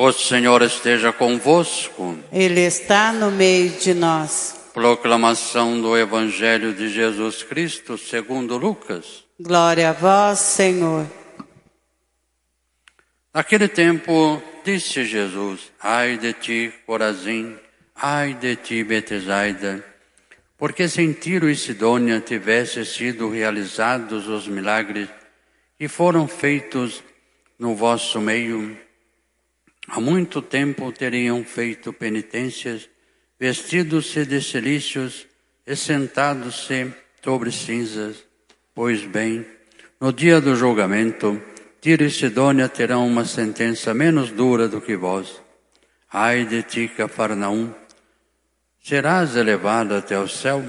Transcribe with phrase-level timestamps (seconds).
[0.00, 2.16] O Senhor esteja convosco.
[2.30, 4.70] Ele está no meio de nós.
[4.72, 9.24] Proclamação do Evangelho de Jesus Cristo segundo Lucas.
[9.40, 11.04] Glória a vós, Senhor.
[13.34, 17.56] Naquele tempo, disse Jesus: Ai de ti, Corazim,
[17.96, 19.84] ai de ti, Betesaida,
[20.56, 25.08] porque se em Tiro e Sidônia tivessem sido realizados os milagres
[25.76, 27.02] que foram feitos
[27.58, 28.78] no vosso meio,
[29.88, 32.88] há muito tempo teriam feito penitências,
[33.40, 35.26] vestidos-se de cilícios
[35.66, 36.92] e sentados-se
[37.24, 38.24] sobre cinzas.
[38.74, 39.44] Pois bem,
[40.00, 41.42] no dia do julgamento,
[41.80, 45.40] Tiro e Sidônia terão uma sentença menos dura do que vós.
[46.12, 47.72] Ai de ti, Cafarnaum,
[48.80, 50.64] serás elevado até o céu?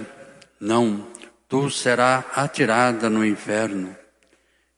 [0.60, 1.08] Não,
[1.48, 3.96] tu serás atirada no inferno.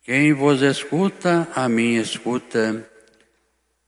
[0.03, 2.89] Quem vos escuta, a mim escuta,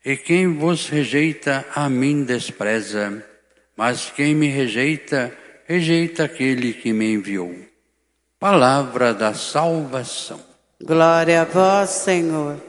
[0.06, 3.26] e quem vos rejeita, a mim despreza.
[3.76, 7.56] Mas quem me rejeita, rejeita aquele que me enviou.
[8.38, 10.42] Palavra da salvação.
[10.82, 12.62] Glória a vós, Senhor.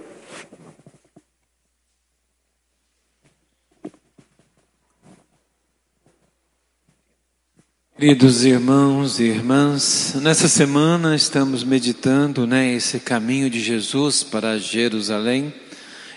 [7.97, 15.53] Queridos irmãos e irmãs, nessa semana estamos meditando né, esse caminho de Jesus para Jerusalém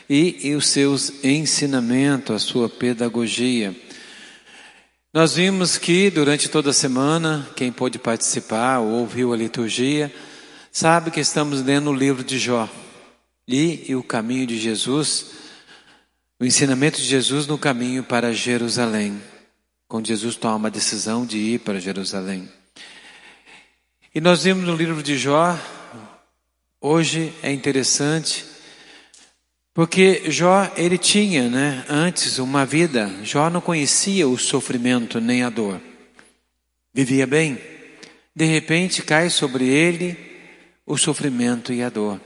[0.09, 3.75] e, e os seus ensinamentos, a sua pedagogia.
[5.13, 10.13] Nós vimos que durante toda a semana, quem pôde participar ou ouviu a liturgia,
[10.71, 12.69] sabe que estamos lendo o livro de Jó
[13.47, 15.31] e, e o caminho de Jesus,
[16.39, 19.19] o ensinamento de Jesus no caminho para Jerusalém
[19.87, 22.49] quando Jesus toma uma decisão de ir para Jerusalém.
[24.13, 25.57] E nós vimos no livro de Jó,
[26.81, 28.45] hoje é interessante,
[29.77, 35.51] porque Jó, ele tinha, né, antes uma vida, Jó não conhecia o sofrimento nem a
[35.51, 35.79] dor.
[36.91, 37.61] Vivia bem.
[38.35, 40.17] De repente cai sobre ele
[40.83, 42.19] o sofrimento e a dor.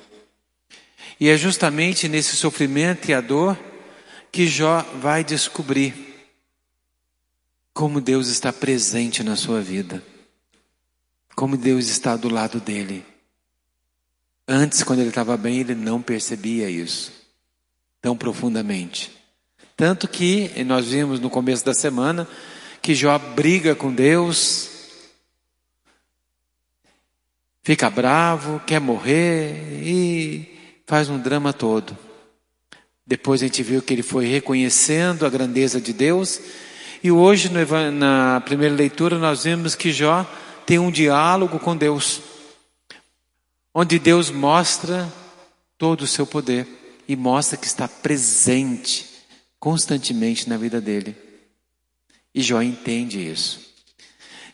[1.19, 3.59] E é justamente nesse sofrimento e a dor
[4.31, 5.93] que Jó vai descobrir
[7.73, 10.01] como Deus está presente na sua vida.
[11.35, 13.05] Como Deus está do lado dele.
[14.47, 17.19] Antes, quando ele estava bem, ele não percebia isso
[18.01, 19.11] tão profundamente.
[19.77, 22.27] Tanto que nós vimos no começo da semana
[22.81, 24.69] que Jó briga com Deus,
[27.63, 31.95] fica bravo, quer morrer e faz um drama todo.
[33.05, 36.39] Depois a gente viu que ele foi reconhecendo a grandeza de Deus
[37.03, 40.25] e hoje, na primeira leitura, nós vemos que Jó
[40.65, 42.21] tem um diálogo com Deus,
[43.73, 45.11] onde Deus mostra
[45.77, 49.09] todo o seu poder e mostra que está presente
[49.59, 51.15] constantemente na vida dele.
[52.33, 53.59] E Jó entende isso.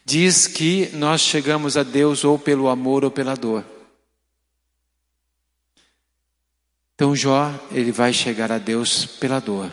[0.04, 3.66] Diz que nós chegamos a Deus ou pelo amor ou pela dor.
[6.96, 9.72] Então Jó, ele vai chegar a Deus pela dor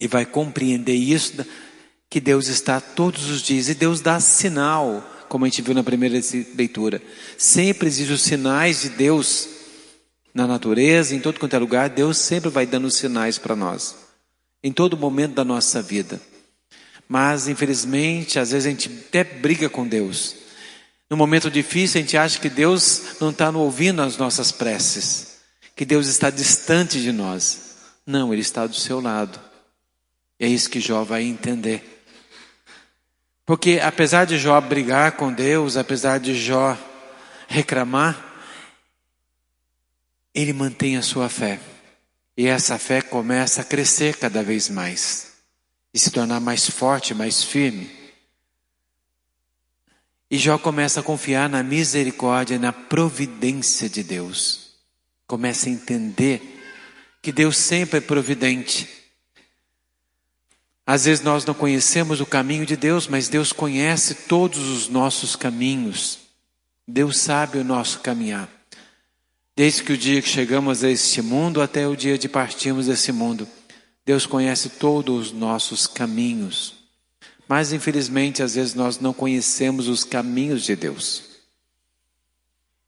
[0.00, 1.46] e vai compreender isso,
[2.08, 5.84] que Deus está todos os dias, e Deus dá sinal, como a gente viu na
[5.84, 6.18] primeira
[6.56, 7.00] leitura.
[7.36, 9.59] Sempre existem os sinais de Deus
[10.32, 13.96] na natureza, em todo quanto é lugar, Deus sempre vai dando sinais para nós,
[14.62, 16.20] em todo momento da nossa vida.
[17.08, 20.36] Mas, infelizmente, às vezes a gente até briga com Deus.
[21.08, 25.38] No momento difícil, a gente acha que Deus não está ouvindo as nossas preces,
[25.74, 27.74] que Deus está distante de nós.
[28.06, 29.40] Não, Ele está do seu lado.
[30.38, 32.04] É isso que Jó vai entender.
[33.44, 36.78] Porque apesar de Jó brigar com Deus, apesar de Jó
[37.48, 38.29] reclamar,
[40.34, 41.60] ele mantém a sua fé.
[42.36, 45.32] E essa fé começa a crescer cada vez mais
[45.92, 47.90] e se tornar mais forte, mais firme.
[50.30, 54.74] E Jó começa a confiar na misericórdia e na providência de Deus.
[55.26, 56.40] Começa a entender
[57.20, 59.00] que Deus sempre é providente
[60.90, 65.36] às vezes nós não conhecemos o caminho de Deus, mas Deus conhece todos os nossos
[65.36, 66.18] caminhos.
[66.84, 68.48] Deus sabe o nosso caminhar.
[69.60, 73.12] Desde que o dia que chegamos a este mundo até o dia de partirmos desse
[73.12, 73.46] mundo,
[74.06, 76.76] Deus conhece todos os nossos caminhos.
[77.46, 81.24] Mas infelizmente, às vezes nós não conhecemos os caminhos de Deus.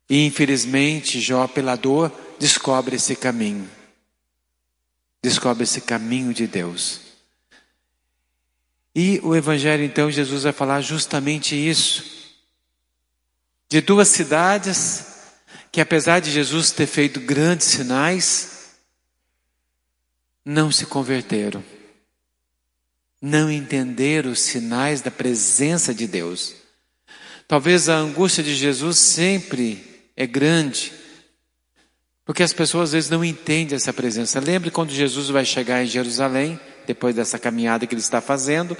[0.08, 3.68] E infelizmente, Jó, pela dor, descobre esse caminho.
[5.22, 7.00] Descobre esse caminho de Deus.
[8.94, 12.02] E o Evangelho, então, Jesus vai falar justamente isso.
[13.68, 15.11] De duas cidades
[15.72, 18.76] que, apesar de Jesus ter feito grandes sinais,
[20.44, 21.64] não se converteram,
[23.20, 26.54] não entenderam os sinais da presença de Deus.
[27.48, 30.92] Talvez a angústia de Jesus sempre é grande,
[32.24, 34.40] porque as pessoas às vezes não entendem essa presença.
[34.40, 38.76] Lembre quando Jesus vai chegar em Jerusalém, depois dessa caminhada que ele está fazendo,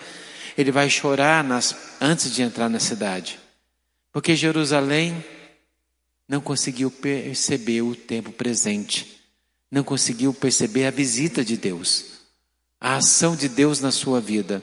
[0.58, 3.38] ele vai chorar nas, antes de entrar na cidade.
[4.12, 5.24] Porque Jerusalém
[6.28, 9.20] não conseguiu perceber o tempo presente,
[9.70, 12.20] não conseguiu perceber a visita de Deus,
[12.80, 14.62] a ação de Deus na sua vida.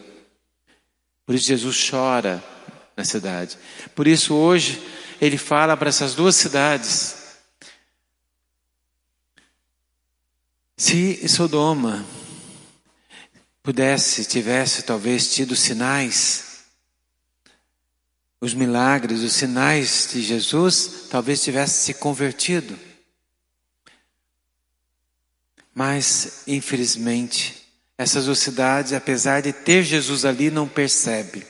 [1.26, 2.44] Por isso Jesus chora
[2.98, 3.58] na cidade.
[3.96, 4.82] Por isso hoje
[5.22, 7.16] ele fala para essas duas cidades:
[10.76, 12.06] se Sodoma
[13.62, 16.49] pudesse, tivesse talvez tido sinais,
[18.42, 22.78] os milagres, os sinais de Jesus, talvez tivesse se convertido.
[25.74, 31.46] Mas, infelizmente, essas cidades, apesar de ter Jesus ali, não percebe.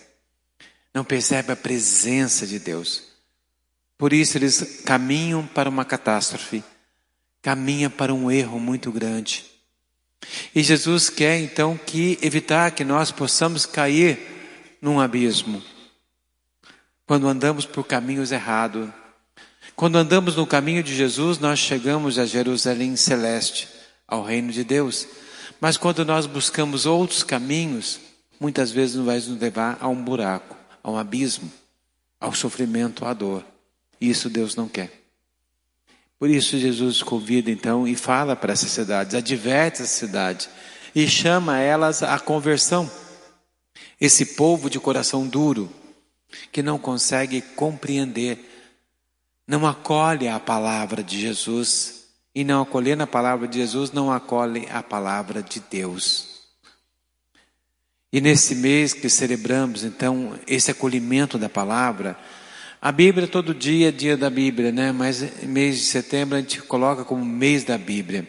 [0.93, 3.03] Não percebe a presença de Deus.
[3.97, 6.63] Por isso eles caminham para uma catástrofe,
[7.41, 9.45] caminham para um erro muito grande.
[10.55, 14.19] E Jesus quer então que evitar que nós possamos cair
[14.81, 15.61] num abismo.
[17.09, 18.87] Quando andamos por caminhos errados.
[19.75, 23.67] Quando andamos no caminho de Jesus, nós chegamos a Jerusalém celeste,
[24.07, 25.07] ao reino de Deus.
[25.59, 27.99] Mas quando nós buscamos outros caminhos,
[28.39, 31.51] muitas vezes vai nos levar a um buraco, a um abismo,
[32.19, 33.43] ao sofrimento, à dor.
[33.99, 34.91] Isso Deus não quer.
[36.19, 40.47] Por isso Jesus convida então e fala para essas cidades, adverte as cidades
[40.93, 42.87] e chama elas à conversão.
[43.99, 45.73] Esse povo de coração duro,
[46.51, 48.39] que não consegue compreender,
[49.47, 51.99] não acolhe a palavra de Jesus,
[52.33, 56.39] e não acolhendo a palavra de Jesus, não acolhe a palavra de Deus.
[58.11, 62.17] E nesse mês que celebramos, então, esse acolhimento da palavra,
[62.81, 64.91] a Bíblia todo dia é dia da Bíblia, né?
[64.91, 68.27] Mas mês de setembro a gente coloca como mês da Bíblia.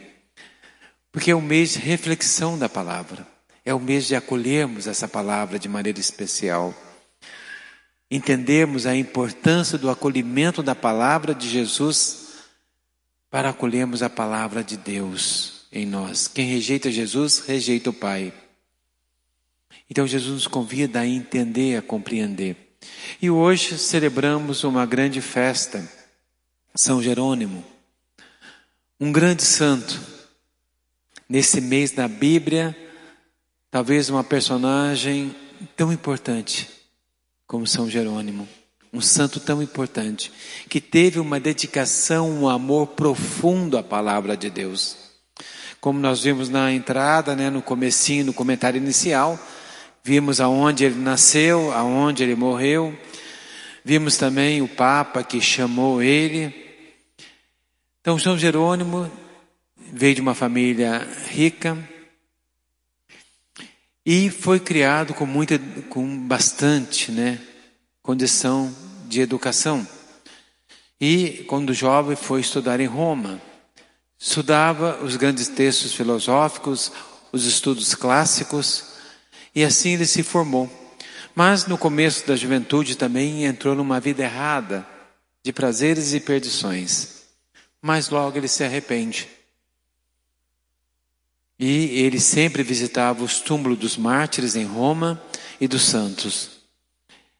[1.13, 3.27] Porque é o mês de reflexão da palavra.
[3.65, 6.75] É o mês de acolhermos essa palavra de maneira especial.
[8.11, 12.31] Entendemos a importância do acolhimento da palavra de Jesus
[13.31, 16.27] para acolhermos a palavra de Deus em nós.
[16.27, 18.33] Quem rejeita Jesus, rejeita o Pai.
[19.89, 22.57] Então Jesus nos convida a entender, a compreender.
[23.23, 25.89] E hoje celebramos uma grande festa,
[26.75, 27.65] São Jerônimo,
[28.99, 30.01] um grande santo.
[31.29, 32.77] Nesse mês da Bíblia,
[33.71, 35.33] talvez uma personagem
[35.77, 36.80] tão importante
[37.51, 38.49] como São Jerônimo,
[38.93, 40.31] um santo tão importante,
[40.69, 44.97] que teve uma dedicação, um amor profundo à palavra de Deus.
[45.81, 49.37] Como nós vimos na entrada, né, no comecinho, no comentário inicial,
[50.03, 52.97] Vimos aonde ele nasceu, aonde ele morreu.
[53.85, 56.55] Vimos também o Papa que chamou ele.
[58.01, 59.11] Então, São Jerônimo
[59.93, 61.77] veio de uma família rica
[64.05, 65.59] e foi criado com muita,
[65.89, 67.39] com bastante, né,
[68.03, 68.75] condição
[69.07, 69.87] de educação.
[71.01, 73.41] E quando jovem foi estudar em Roma,
[74.19, 76.93] estudava os grandes textos filosóficos,
[77.33, 78.85] os estudos clássicos
[79.55, 80.71] e assim ele se formou.
[81.35, 84.87] Mas no começo da juventude também entrou numa vida errada,
[85.43, 87.23] de prazeres e perdições.
[87.81, 89.29] Mas logo ele se arrepende.
[91.63, 95.23] E ele sempre visitava os túmulos dos mártires em Roma
[95.61, 96.63] e dos santos,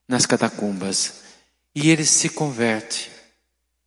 [0.07, 1.23] nas catacumbas.
[1.75, 3.11] E ele se converte,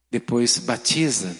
[0.09, 1.37] depois batiza.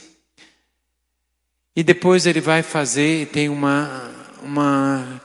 [1.75, 4.11] E depois ele vai fazer, tem uma,
[4.43, 5.19] uma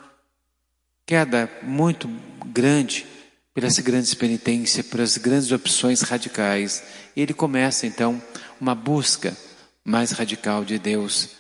[1.05, 2.09] queda muito
[2.47, 3.05] grande
[3.53, 6.83] pelas grandes penitências, pelas grandes opções radicais.
[7.15, 8.23] E ele começa então
[8.59, 9.37] uma busca
[9.85, 11.37] mais radical de Deus.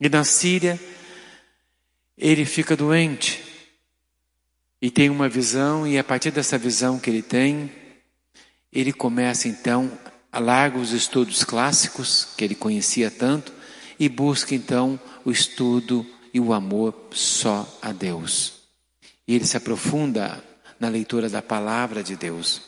[0.00, 0.78] E na Síria,
[2.16, 3.42] ele fica doente
[4.80, 7.72] e tem uma visão, e a partir dessa visão que ele tem,
[8.70, 9.90] ele começa então
[10.30, 13.50] a largar os estudos clássicos, que ele conhecia tanto,
[13.98, 16.04] e busca então o estudo
[16.34, 18.64] e o amor só a Deus.
[19.26, 20.44] E ele se aprofunda
[20.78, 22.60] na leitura da palavra de Deus.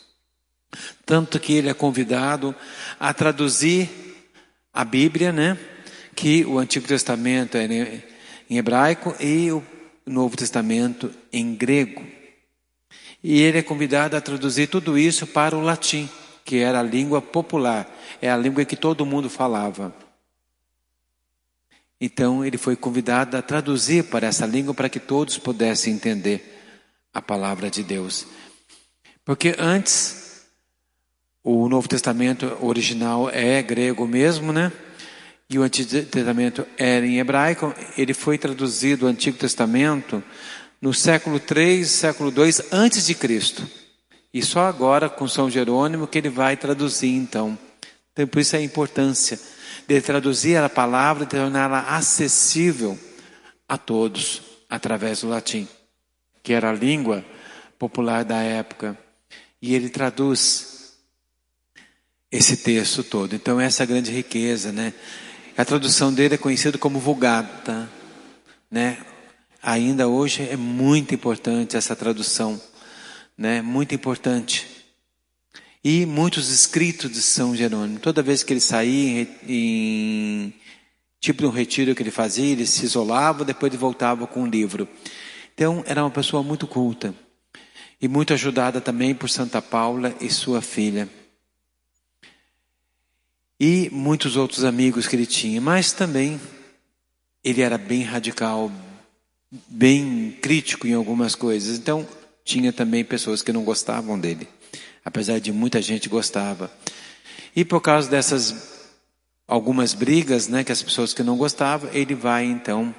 [1.04, 2.54] Tanto que ele é convidado
[2.98, 3.90] a traduzir
[4.72, 5.58] a Bíblia, né?
[6.14, 8.02] Que o Antigo Testamento é
[8.48, 9.62] em hebraico e o
[10.06, 12.04] Novo Testamento em grego.
[13.22, 16.08] E ele é convidado a traduzir tudo isso para o latim,
[16.44, 17.90] que era a língua popular,
[18.22, 19.94] é a língua que todo mundo falava.
[22.00, 26.54] Então ele foi convidado a traduzir para essa língua para que todos pudessem entender
[27.12, 28.26] a palavra de Deus.
[29.24, 30.46] Porque antes
[31.42, 34.70] o Novo Testamento original é grego mesmo, né?
[35.48, 37.74] E o Antigo Testamento era em hebraico.
[37.96, 40.22] Ele foi traduzido o Antigo Testamento
[40.80, 43.66] no século 3, século 2 antes de Cristo.
[44.34, 47.56] E só agora com São Jerônimo que ele vai traduzir então.
[48.12, 49.38] Então por isso a importância
[49.86, 52.98] de traduzir a palavra e torná-la acessível
[53.68, 55.68] a todos através do latim,
[56.42, 57.24] que era a língua
[57.78, 58.98] popular da época.
[59.62, 60.96] E ele traduz
[62.30, 63.34] esse texto todo.
[63.34, 64.92] Então essa é a grande riqueza, né?
[65.56, 67.88] A tradução dele é conhecida como Vulgata,
[68.70, 68.98] né?
[69.62, 72.60] Ainda hoje é muito importante essa tradução,
[73.38, 73.62] né?
[73.62, 74.66] Muito importante.
[75.82, 77.98] E muitos escritos de São Jerônimo.
[78.00, 80.52] Toda vez que ele saía em,
[81.20, 84.46] tipo de um retiro que ele fazia, ele se isolava, depois ele voltava com um
[84.46, 84.86] livro.
[85.54, 87.14] Então, era uma pessoa muito culta.
[87.98, 91.08] E muito ajudada também por Santa Paula e sua filha.
[93.58, 95.60] E muitos outros amigos que ele tinha.
[95.60, 96.40] Mas também,
[97.42, 98.70] ele era bem radical,
[99.68, 101.78] bem crítico em algumas coisas.
[101.78, 102.06] Então,
[102.44, 104.48] tinha também pessoas que não gostavam dele
[105.06, 106.68] apesar de muita gente gostava.
[107.54, 108.74] E por causa dessas
[109.46, 112.92] algumas brigas, né, que as pessoas que não gostavam, ele vai então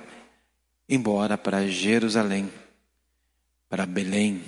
[0.88, 2.50] embora para Jerusalém,
[3.70, 4.42] para Belém.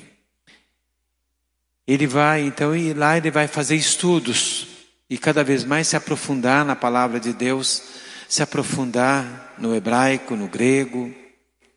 [1.86, 4.68] Ele vai então e lá ele vai fazer estudos
[5.10, 7.82] e cada vez mais se aprofundar na palavra de Deus,
[8.28, 11.14] se aprofundar no hebraico, no grego,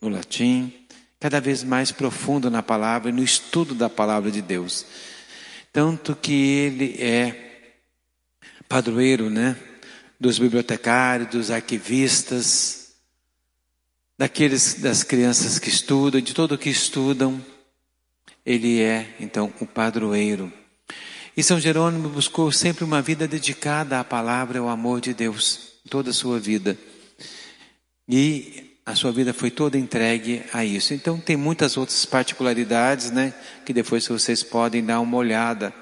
[0.00, 0.72] no latim,
[1.18, 4.84] cada vez mais profundo na palavra e no estudo da palavra de Deus.
[5.72, 7.78] Tanto que ele é
[8.68, 9.56] padroeiro, né?
[10.20, 12.92] Dos bibliotecários, dos arquivistas,
[14.18, 17.44] daqueles das crianças que estudam, de todo que estudam,
[18.44, 20.52] ele é então o padroeiro.
[21.34, 25.78] E São Jerônimo buscou sempre uma vida dedicada à palavra e ao amor de Deus,
[25.88, 26.76] toda a sua vida.
[28.06, 30.92] E a sua vida foi toda entregue a isso.
[30.92, 33.32] Então tem muitas outras particularidades, né,
[33.64, 35.72] que depois vocês podem dar uma olhada.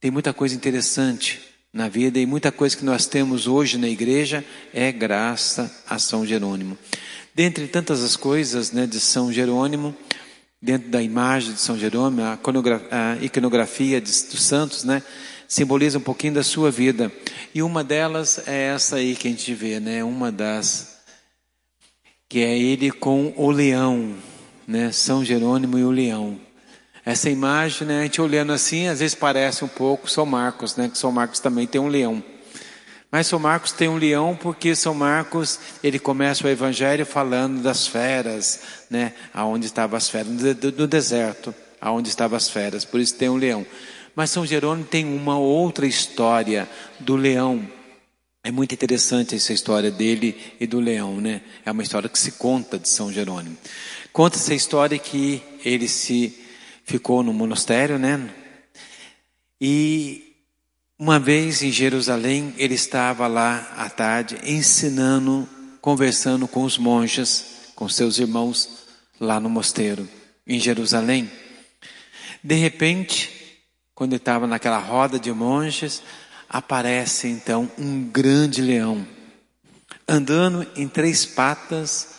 [0.00, 1.40] Tem muita coisa interessante
[1.72, 6.24] na vida e muita coisa que nós temos hoje na igreja é graça a São
[6.24, 6.78] Jerônimo.
[7.34, 9.96] Dentre tantas as coisas, né, de São Jerônimo,
[10.60, 12.38] dentro da imagem de São Jerônimo, a,
[13.22, 15.02] iconografia dos santos, né,
[15.46, 17.12] simboliza um pouquinho da sua vida.
[17.54, 20.98] E uma delas é essa aí que a gente vê, né, uma das
[22.28, 24.14] que é ele com o leão,
[24.66, 24.92] né?
[24.92, 26.38] São Jerônimo e o leão.
[27.04, 30.90] Essa imagem, né, a gente olhando assim, às vezes parece um pouco São Marcos, né?
[30.90, 32.22] Que São Marcos também tem um leão.
[33.10, 37.86] Mas São Marcos tem um leão porque São Marcos, ele começa o evangelho falando das
[37.86, 38.60] feras,
[38.90, 39.14] né?
[39.32, 40.30] Aonde estavam as feras,
[40.76, 43.66] no deserto, aonde estavam as feras, por isso tem um leão.
[44.14, 46.68] Mas São Jerônimo tem uma outra história
[47.00, 47.66] do leão,
[48.44, 51.42] é muito interessante essa história dele e do leão, né?
[51.64, 53.56] É uma história que se conta de São Jerônimo.
[54.12, 56.38] Conta essa história que ele se
[56.84, 58.30] ficou no monastério, né?
[59.60, 60.27] E
[60.98, 65.48] uma vez em Jerusalém, ele estava lá à tarde ensinando,
[65.80, 68.86] conversando com os monges, com seus irmãos
[69.20, 70.08] lá no mosteiro,
[70.44, 71.30] em Jerusalém.
[72.42, 73.62] De repente,
[73.94, 76.02] quando ele estava naquela roda de monges,
[76.48, 79.06] aparece então um grande leão,
[80.06, 82.16] andando em três patas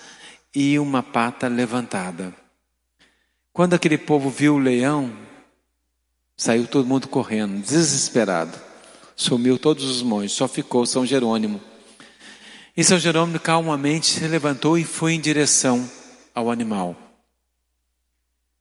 [0.55, 2.33] e uma pata levantada.
[3.51, 5.13] Quando aquele povo viu o leão,
[6.37, 8.68] saiu todo mundo correndo, desesperado.
[9.19, 11.59] Sumiu todos os monges, só ficou São Jerônimo.
[12.75, 15.91] E São Jerônimo calmamente se levantou e foi em direção
[16.33, 16.95] ao animal.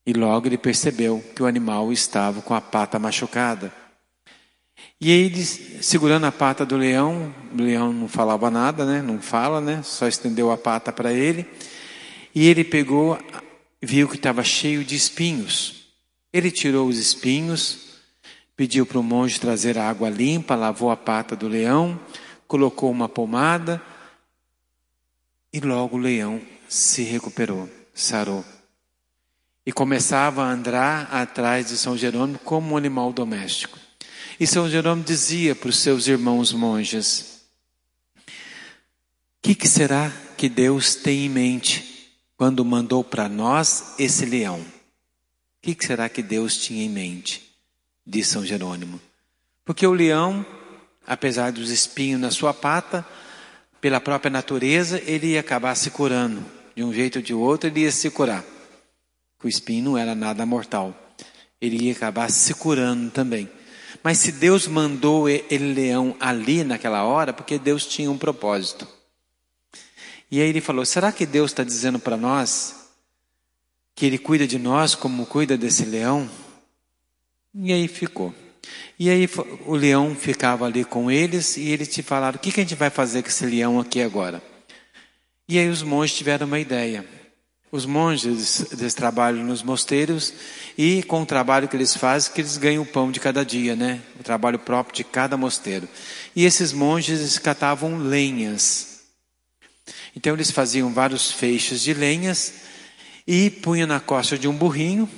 [0.04, 3.72] E logo ele percebeu que o animal estava com a pata machucada.
[5.00, 9.00] E ele, segurando a pata do leão, o leão não falava nada, né?
[9.00, 9.80] Não fala, né?
[9.84, 11.46] Só estendeu a pata para ele.
[12.34, 13.16] E ele pegou,
[13.80, 15.84] viu que estava cheio de espinhos.
[16.32, 17.87] Ele tirou os espinhos,
[18.58, 21.98] pediu para o monge trazer água limpa, lavou a pata do leão,
[22.48, 23.80] colocou uma pomada
[25.52, 28.44] e logo o leão se recuperou, sarou.
[29.64, 33.78] E começava a andar atrás de São Jerônimo como um animal doméstico.
[34.40, 37.42] E São Jerônimo dizia para os seus irmãos monges:
[38.26, 38.32] O
[39.40, 44.58] que, que será que Deus tem em mente quando mandou para nós esse leão?
[44.58, 44.64] O
[45.62, 47.47] que, que será que Deus tinha em mente?
[48.08, 48.98] Diz São Jerônimo.
[49.66, 50.46] Porque o leão,
[51.06, 53.06] apesar dos espinhos na sua pata,
[53.82, 56.42] pela própria natureza, ele ia acabar se curando.
[56.74, 58.42] De um jeito ou de outro, ele ia se curar.
[59.44, 60.96] O espinho não era nada mortal.
[61.60, 63.46] Ele ia acabar se curando também.
[64.02, 68.88] Mas se Deus mandou ele leão ali naquela hora, porque Deus tinha um propósito.
[70.30, 72.88] E aí ele falou: será que Deus está dizendo para nós
[73.94, 76.30] que Ele cuida de nós como cuida desse leão?
[77.54, 78.34] E aí ficou.
[78.98, 79.28] E aí
[79.66, 82.74] o leão ficava ali com eles e eles te falaram: o que, que a gente
[82.74, 84.42] vai fazer com esse leão aqui agora?
[85.48, 87.04] E aí os monges tiveram uma ideia.
[87.70, 90.32] Os monges eles trabalham nos mosteiros
[90.76, 93.76] e com o trabalho que eles fazem, que eles ganham o pão de cada dia,
[93.76, 94.00] né?
[94.18, 95.86] O trabalho próprio de cada mosteiro.
[96.34, 99.00] E esses monges catavam lenhas.
[100.16, 102.54] Então eles faziam vários feixes de lenhas
[103.26, 105.08] e punham na costa de um burrinho,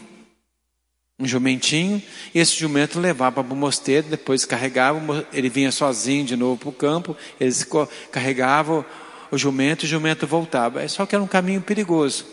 [1.21, 2.03] um jumentinho,
[2.35, 6.69] e esse jumento levava para o mosteiro, depois carregava, ele vinha sozinho de novo para
[6.71, 7.67] o campo, eles
[8.11, 8.85] carregavam
[9.31, 10.83] o jumento, o jumento voltava.
[10.83, 12.25] É só que era um caminho perigoso.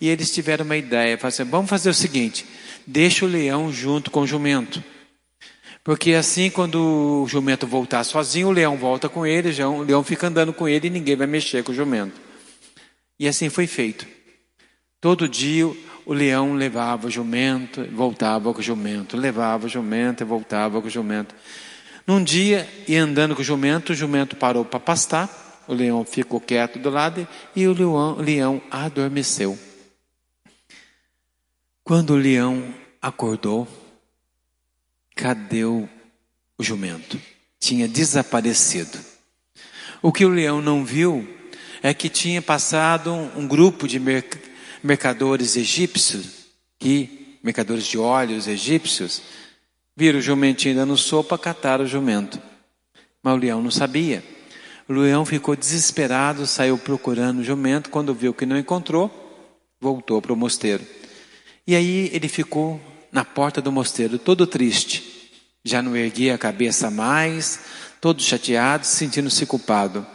[0.00, 2.46] E eles tiveram uma ideia, falaram assim, vamos fazer o seguinte,
[2.86, 4.82] deixa o leão junto com o jumento.
[5.84, 10.02] Porque assim, quando o jumento voltar sozinho, o leão volta com ele, já o leão
[10.02, 12.18] fica andando com ele e ninguém vai mexer com o jumento.
[13.20, 14.06] E assim foi feito.
[15.00, 15.70] Todo dia
[16.06, 20.86] o leão levava o jumento, voltava com o jumento, levava o jumento e voltava com
[20.86, 21.34] o jumento.
[22.06, 26.40] Num dia, ia andando com o jumento, o jumento parou para pastar, o leão ficou
[26.40, 29.58] quieto do lado e o leão, o leão adormeceu.
[31.82, 33.66] Quando o leão acordou,
[35.14, 35.88] cadê o
[36.60, 37.20] jumento?
[37.58, 38.98] Tinha desaparecido.
[40.02, 41.26] O que o leão não viu
[41.82, 44.53] é que tinha passado um grupo de mercadores
[45.56, 46.26] egípcios,
[46.78, 49.22] que, mercadores de óleos egípcios,
[49.96, 52.40] viram o jumentinho dando sopa, cataram o jumento.
[53.22, 54.22] Mas o leão não sabia.
[54.86, 57.88] O leão ficou desesperado, saiu procurando o jumento.
[57.88, 59.10] Quando viu que não encontrou,
[59.80, 60.84] voltou para o mosteiro.
[61.66, 62.78] E aí ele ficou
[63.10, 65.30] na porta do mosteiro, todo triste.
[65.64, 67.60] Já não erguia a cabeça mais,
[68.00, 70.06] todo chateado, sentindo-se culpado.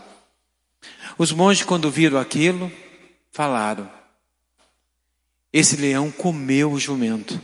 [1.17, 2.71] Os monges, quando viram aquilo,
[3.32, 3.89] falaram:
[5.51, 7.39] Esse leão comeu o jumento.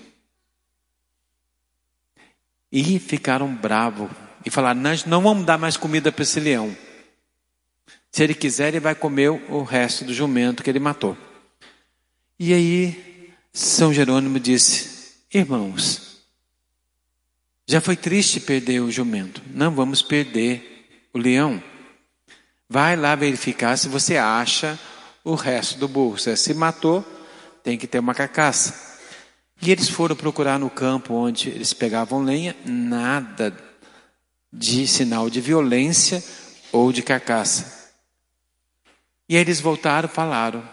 [2.71, 4.09] E ficaram bravos
[4.45, 6.75] e falaram: Nós não vamos dar mais comida para esse leão.
[8.11, 11.17] Se ele quiser, ele vai comer o resto do jumento que ele matou.
[12.39, 16.21] E aí, São Jerônimo disse: Irmãos,
[17.67, 21.61] já foi triste perder o jumento, não vamos perder o leão.
[22.69, 24.77] Vai lá verificar se você acha
[25.23, 26.17] o resto do burro.
[26.17, 27.05] Se se matou,
[27.65, 28.93] tem que ter uma carcaça.
[29.59, 33.57] E eles foram procurar no campo onde eles pegavam lenha, nada
[34.53, 36.23] de sinal de violência
[36.71, 37.91] ou de carcaça.
[39.27, 40.63] E aí eles voltaram, falaram.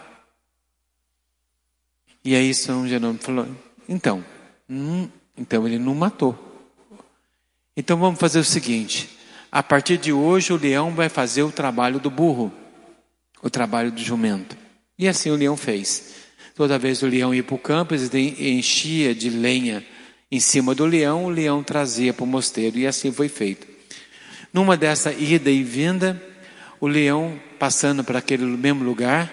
[2.23, 3.47] E aí São Jerônimo falou:
[3.89, 4.23] então,
[4.69, 6.37] hum, então ele não matou.
[7.75, 9.17] Então vamos fazer o seguinte:
[9.51, 12.53] a partir de hoje o leão vai fazer o trabalho do burro,
[13.41, 14.55] o trabalho do jumento.
[14.95, 16.22] E assim o leão fez.
[16.55, 19.83] Toda vez o leão ia para o campo, ele enchia de lenha
[20.31, 23.67] em cima do leão, o leão trazia para o mosteiro, e assim foi feito.
[24.51, 26.21] Numa dessa ida e vinda,
[26.79, 29.31] o leão passando para aquele mesmo lugar,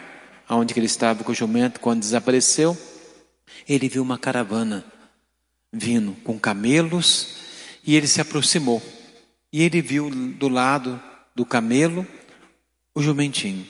[0.48, 2.76] onde ele estava com o jumento, quando desapareceu,
[3.68, 4.84] ele viu uma caravana
[5.72, 7.36] vindo com camelos
[7.84, 8.82] e ele se aproximou.
[9.52, 11.00] E ele viu do lado
[11.34, 12.06] do camelo
[12.94, 13.66] o jumentinho.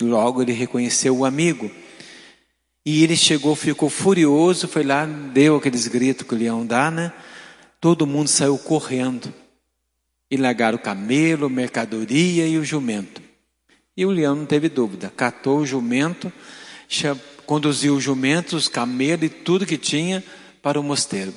[0.00, 1.70] Logo ele reconheceu o amigo.
[2.84, 7.12] E ele chegou, ficou furioso, foi lá, deu aqueles gritos que o leão dá, né?
[7.80, 9.32] Todo mundo saiu correndo.
[10.30, 13.22] E largaram o camelo, mercadoria e o jumento.
[13.96, 16.32] E o leão não teve dúvida, catou o jumento,
[17.44, 20.24] conduziu o jumento, os camelos e tudo que tinha
[20.62, 21.34] para o mosteiro.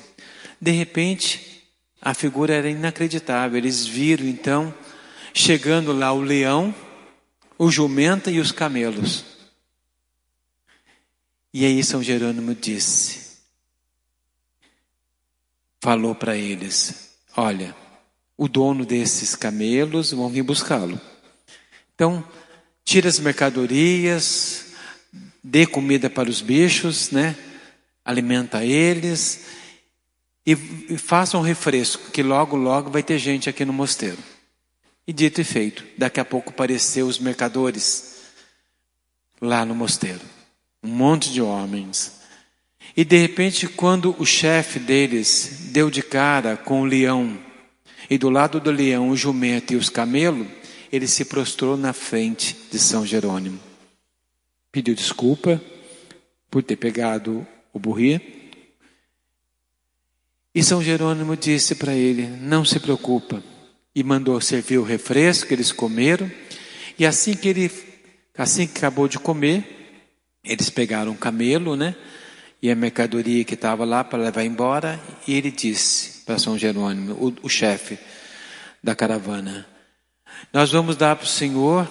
[0.60, 1.62] De repente,
[2.00, 3.58] a figura era inacreditável.
[3.58, 4.72] Eles viram então,
[5.34, 6.74] chegando lá o leão,
[7.58, 9.35] o jumento e os camelos.
[11.58, 13.38] E aí São Jerônimo disse,
[15.80, 17.74] falou para eles: Olha,
[18.36, 21.00] o dono desses camelos vão vir buscá-lo.
[21.94, 22.22] Então,
[22.84, 24.66] tira as mercadorias,
[25.42, 27.34] dê comida para os bichos, né?
[28.04, 29.46] Alimenta eles
[30.44, 30.52] e,
[30.90, 34.22] e faça um refresco, que logo, logo vai ter gente aqui no mosteiro.
[35.06, 38.16] E dito e feito, daqui a pouco apareceu os mercadores
[39.40, 40.35] lá no mosteiro.
[40.86, 42.20] Um monte de homens.
[42.96, 47.36] E de repente, quando o chefe deles deu de cara com o leão
[48.08, 50.46] e do lado do leão o jumento e os camelos,
[50.92, 53.58] ele se prostrou na frente de São Jerônimo.
[54.70, 55.60] Pediu desculpa
[56.48, 58.54] por ter pegado o burri.
[60.54, 63.42] E São Jerônimo disse para ele: Não se preocupa.
[63.92, 66.30] E mandou servir o refresco, eles comeram.
[66.96, 67.72] E assim que ele,
[68.38, 69.75] assim que acabou de comer,
[70.46, 71.94] eles pegaram um camelo, né?
[72.62, 75.00] E a mercadoria que estava lá para levar embora.
[75.26, 77.98] E ele disse para São Jerônimo, o, o chefe
[78.82, 79.66] da caravana:
[80.52, 81.88] Nós vamos dar para o Senhor.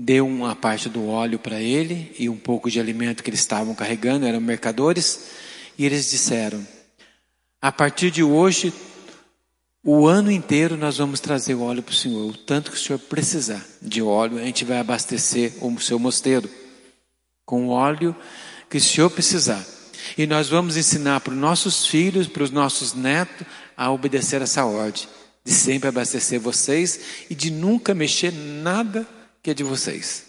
[0.00, 3.74] Deu uma parte do óleo para ele e um pouco de alimento que eles estavam
[3.74, 5.30] carregando, eram mercadores.
[5.76, 6.64] E eles disseram:
[7.60, 8.72] A partir de hoje,
[9.82, 12.30] o ano inteiro nós vamos trazer o óleo para o Senhor.
[12.30, 16.48] O tanto que o Senhor precisar de óleo, a gente vai abastecer o seu mosteiro
[17.48, 18.14] com o óleo
[18.68, 19.64] que o Senhor precisar.
[20.18, 24.66] E nós vamos ensinar para os nossos filhos, para os nossos netos, a obedecer essa
[24.66, 25.08] ordem,
[25.42, 29.08] de sempre abastecer vocês e de nunca mexer nada
[29.42, 30.26] que é de vocês,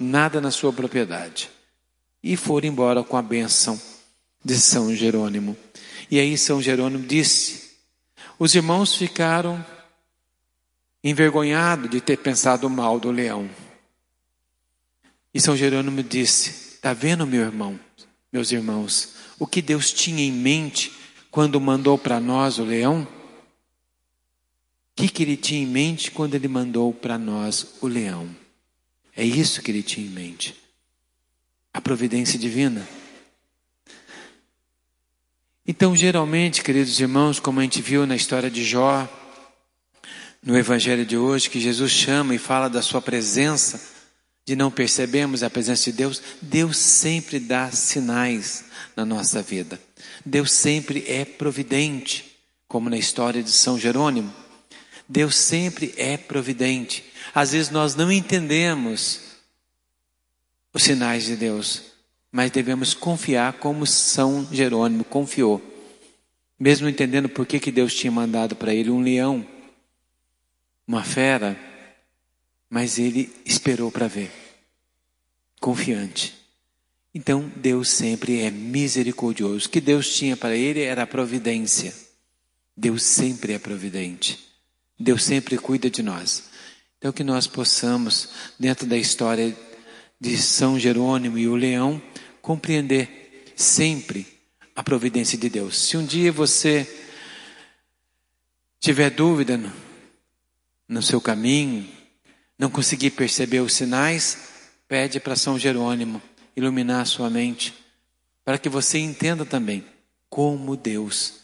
[0.00, 1.50] nada na sua propriedade.
[2.22, 3.78] E foram embora com a benção
[4.42, 5.54] de São Jerônimo.
[6.10, 7.72] E aí São Jerônimo disse:
[8.38, 9.62] os irmãos ficaram
[11.04, 13.46] envergonhados de ter pensado mal do leão.
[15.36, 17.78] E São Jerônimo disse: Está vendo, meu irmão,
[18.32, 20.90] meus irmãos, o que Deus tinha em mente
[21.30, 23.02] quando mandou para nós o leão?
[23.02, 23.06] O
[24.96, 28.34] que, que ele tinha em mente quando ele mandou para nós o leão?
[29.14, 30.56] É isso que ele tinha em mente.
[31.74, 32.88] A providência divina.
[35.66, 39.06] Então, geralmente, queridos irmãos, como a gente viu na história de Jó,
[40.42, 43.95] no Evangelho de hoje, que Jesus chama e fala da sua presença,
[44.46, 49.80] de não percebermos a presença de Deus, Deus sempre dá sinais na nossa vida.
[50.24, 54.32] Deus sempre é providente, como na história de São Jerônimo.
[55.08, 57.04] Deus sempre é providente.
[57.34, 59.20] Às vezes nós não entendemos
[60.72, 61.82] os sinais de Deus,
[62.30, 65.60] mas devemos confiar como São Jerônimo confiou.
[66.58, 69.44] Mesmo entendendo por que, que Deus tinha mandado para ele um leão,
[70.86, 71.58] uma fera,
[72.68, 74.30] mas ele esperou para ver,
[75.60, 76.34] confiante.
[77.14, 79.66] Então Deus sempre é misericordioso.
[79.66, 81.94] O que Deus tinha para ele era a providência.
[82.76, 84.38] Deus sempre é providente.
[84.98, 86.44] Deus sempre cuida de nós.
[86.98, 89.56] Então que nós possamos, dentro da história
[90.20, 92.02] de São Jerônimo e o leão,
[92.42, 94.26] compreender sempre
[94.74, 95.78] a providência de Deus.
[95.78, 96.86] Se um dia você
[98.78, 99.72] tiver dúvida no,
[100.86, 101.95] no seu caminho,
[102.58, 104.38] não conseguir perceber os sinais,
[104.88, 106.22] pede para São Jerônimo
[106.56, 107.74] iluminar a sua mente,
[108.44, 109.84] para que você entenda também
[110.30, 111.34] como Deus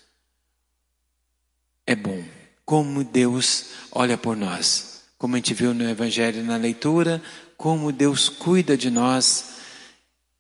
[1.87, 2.23] é bom,
[2.65, 7.23] como Deus olha por nós, como a gente viu no Evangelho na leitura,
[7.57, 9.51] como Deus cuida de nós.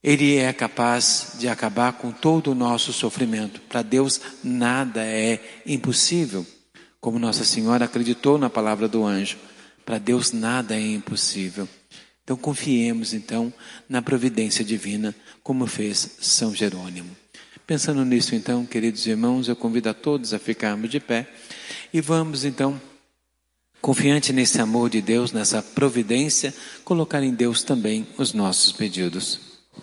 [0.02, 3.60] Ele é capaz de acabar com todo o nosso sofrimento.
[3.62, 6.46] Para Deus nada é impossível,
[7.00, 9.38] como Nossa Senhora acreditou na palavra do anjo.
[9.84, 11.68] Para Deus nada é impossível.
[12.24, 13.52] Então confiemos então
[13.88, 17.16] na providência divina, como fez São Jerônimo.
[17.66, 21.28] Pensando nisso então, queridos irmãos, eu convido a todos a ficarmos de pé
[21.92, 22.80] e vamos então
[23.80, 29.51] confiante nesse amor de Deus, nessa providência, colocar em Deus também os nossos pedidos.